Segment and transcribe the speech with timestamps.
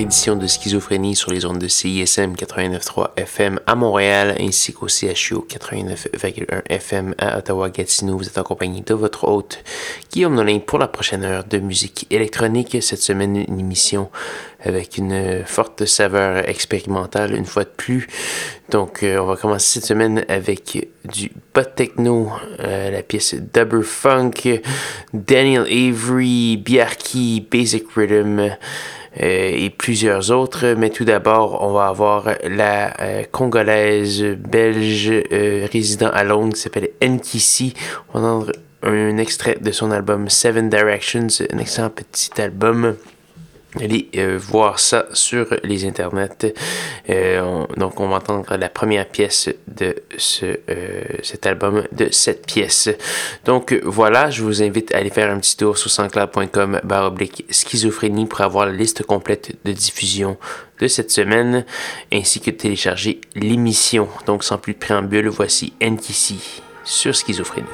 [0.00, 5.34] Édition de Schizophrénie sur les ondes de CISM 89.3 FM à Montréal ainsi qu'au CHU
[5.46, 8.16] 89.1 FM à Ottawa-Gatineau.
[8.16, 9.62] Vous êtes en compagnie de votre hôte
[10.10, 12.78] Guillaume Nolin pour la prochaine heure de musique électronique.
[12.80, 14.10] Cette semaine, une émission
[14.64, 18.06] avec une forte saveur expérimentale une fois de plus.
[18.70, 22.30] Donc, euh, on va commencer cette semaine avec du pot techno,
[22.60, 24.62] euh, la pièce Double Funk,
[25.12, 28.56] Daniel Avery, Biarki, Basic Rhythm
[29.16, 30.74] et plusieurs autres.
[30.76, 35.12] Mais tout d'abord, on va avoir la congolaise belge
[35.72, 37.74] résident à Londres qui s'appelle Nkisi.
[38.14, 42.96] On va entendre un extrait de son album Seven Directions, un excellent petit album.
[43.78, 46.52] Allez euh, voir ça sur les internets.
[47.08, 52.46] Euh, donc, on va entendre la première pièce de ce, euh, cet album de cette
[52.46, 52.88] pièce.
[53.44, 58.26] Donc, voilà, je vous invite à aller faire un petit tour sur sanscloud.com oblique schizophrénie
[58.26, 60.36] pour avoir la liste complète de diffusion
[60.80, 61.64] de cette semaine
[62.12, 64.08] ainsi que télécharger l'émission.
[64.26, 66.34] Donc, sans plus de préambule, voici NTC
[66.84, 67.68] sur schizophrénie.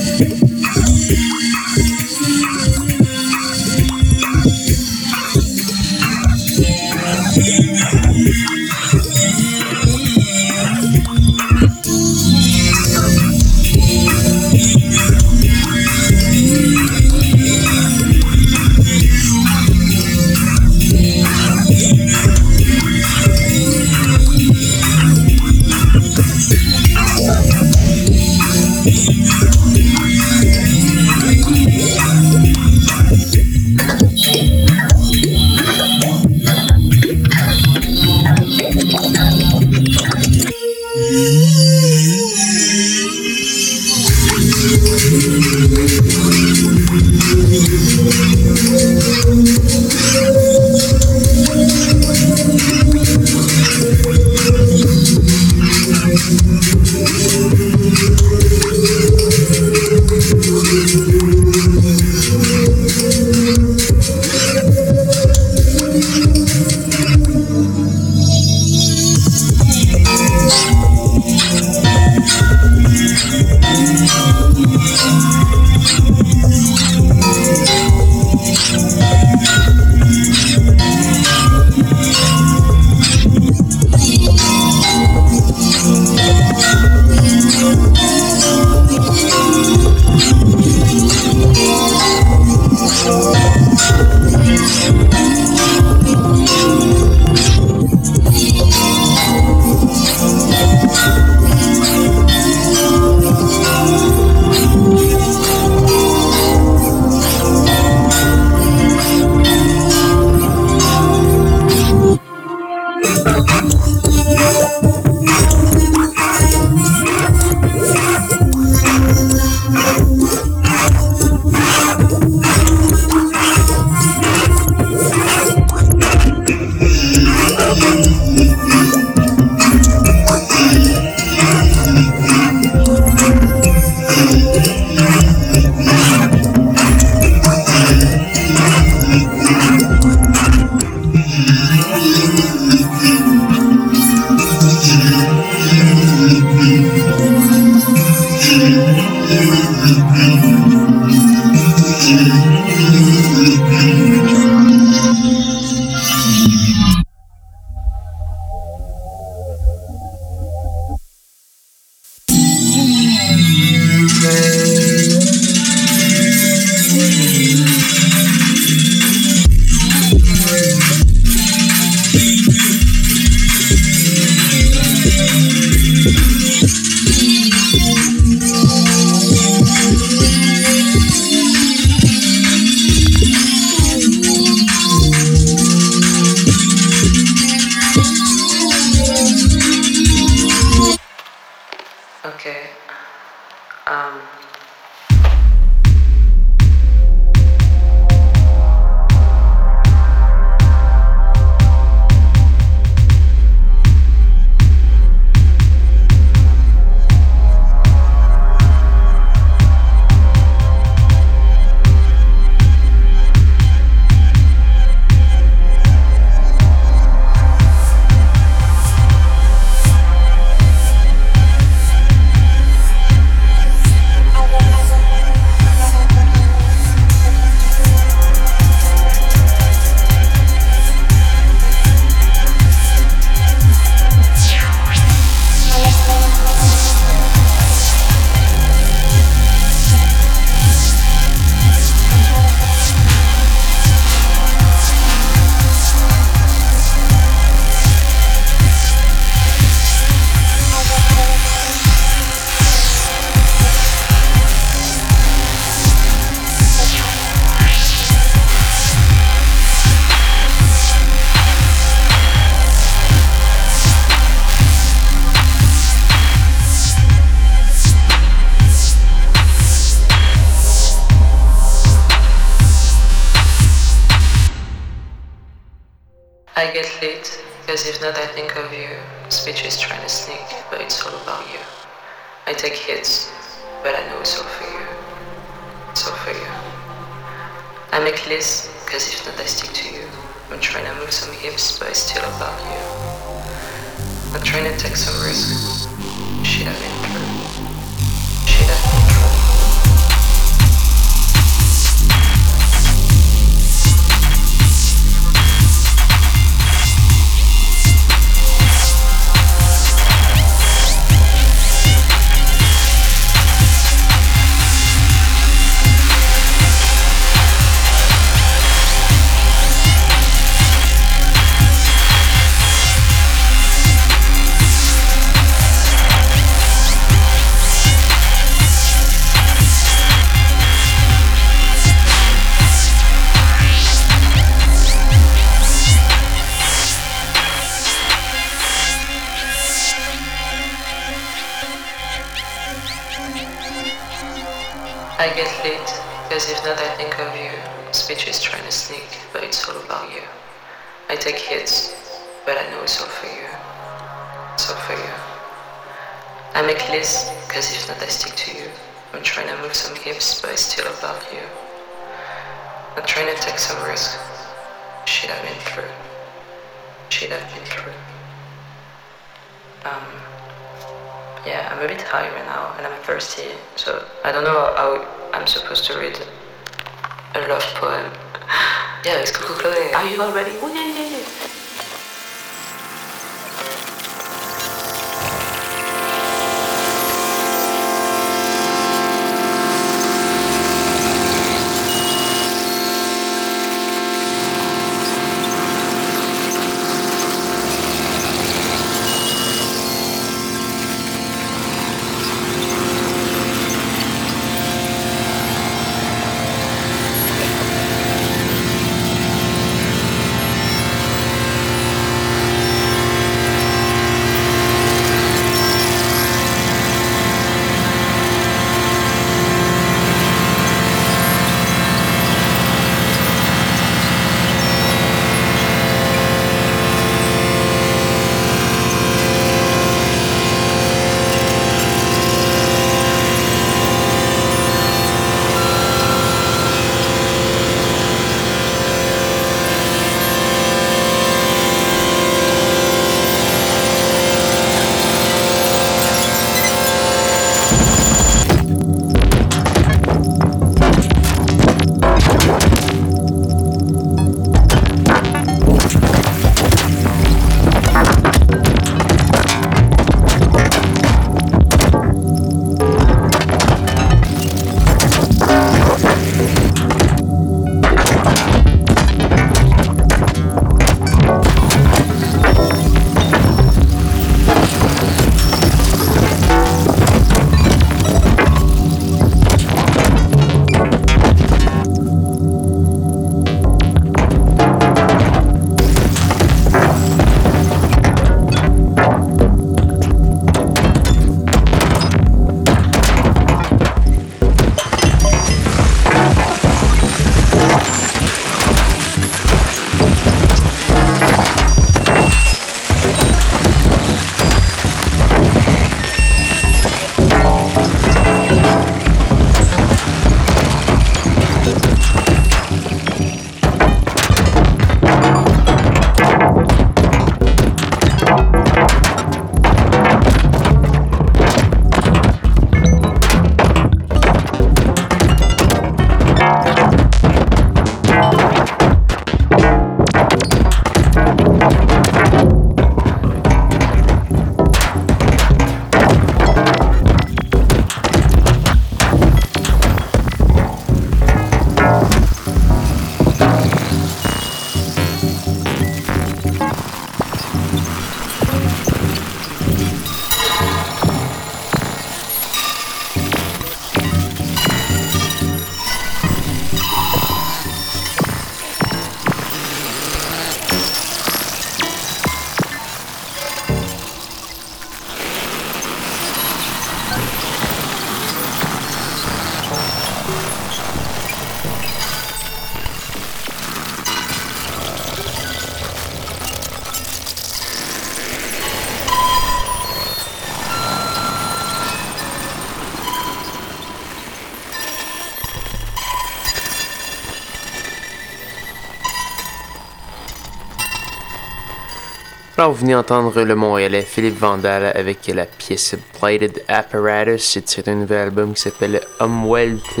[592.66, 597.60] Alors, vous entendre le Montréalais Philippe Vandal avec la pièce Blighted Apparatus.
[597.64, 600.00] C'est un nouvel album qui s'appelle Umwelt.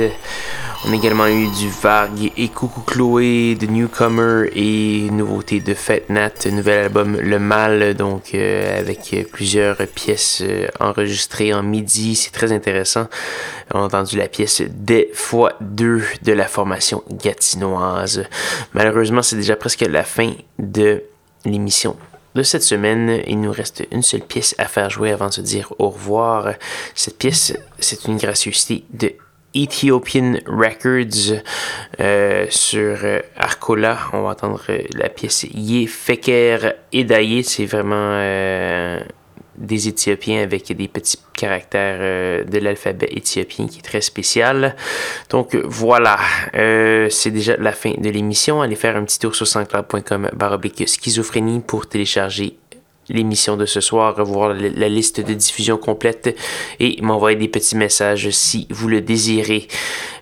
[0.84, 6.10] On a également eu du Varg et Coucou Chloé, de Newcomer et nouveauté de Fête
[6.10, 12.16] Nat, nouvel album Le Mal, donc euh, avec plusieurs pièces euh, enregistrées en midi.
[12.16, 13.06] C'est très intéressant.
[13.72, 18.24] On a entendu la pièce Des fois 2 de la formation gatinoise.
[18.74, 21.04] Malheureusement, c'est déjà presque la fin de
[21.44, 21.96] l'émission
[22.36, 23.22] de cette semaine.
[23.26, 26.52] Il nous reste une seule pièce à faire jouer avant de se dire au revoir.
[26.94, 29.14] Cette pièce, c'est une gracieuseté de
[29.54, 31.40] Ethiopian Records
[31.98, 33.98] euh, sur euh, Arcola.
[34.12, 34.62] On va entendre
[34.94, 37.42] la pièce Ye Feker Edaye.
[37.42, 38.12] C'est vraiment
[39.58, 44.76] des Éthiopiens avec des petits caractères euh, de l'alphabet éthiopien qui est très spécial.
[45.30, 46.18] Donc voilà,
[46.54, 48.62] euh, c'est déjà la fin de l'émission.
[48.62, 52.56] Allez faire un petit tour sur sanscloud.com baroblique schizophrénie pour télécharger
[53.08, 56.36] l'émission de ce soir, revoir la liste de diffusion complète
[56.80, 59.68] et m'envoyer des petits messages si vous le désirez.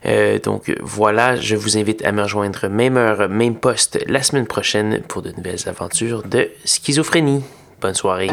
[0.06, 4.46] Euh, donc voilà, je vous invite à me rejoindre même heure, même poste la semaine
[4.46, 7.42] prochaine pour de nouvelles aventures de schizophrénie.
[7.80, 8.30] Bonne soirée.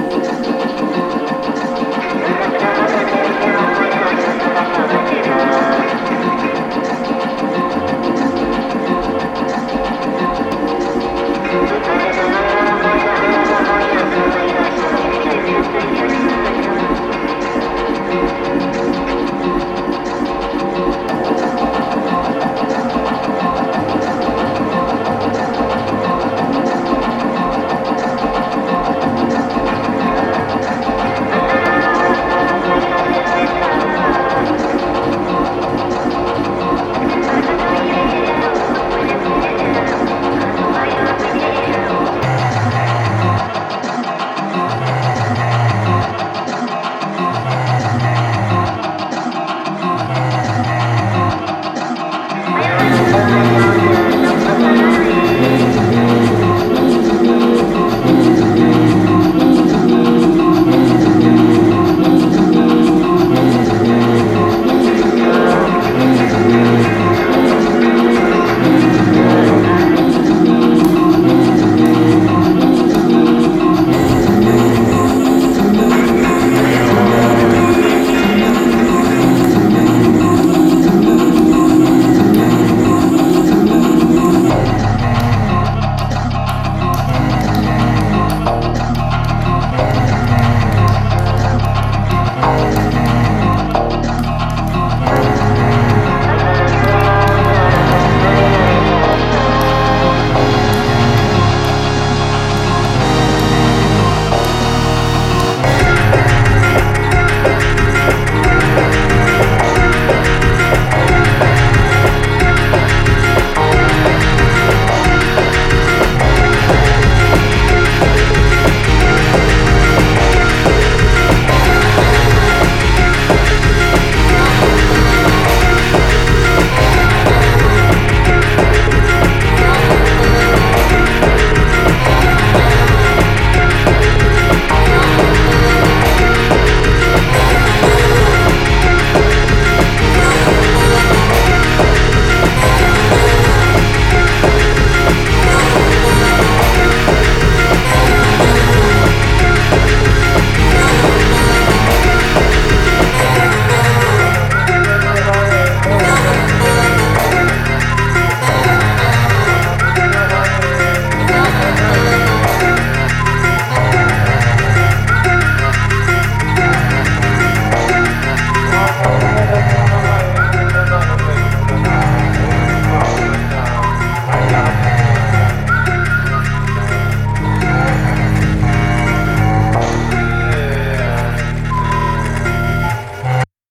[0.92, 1.21] thank you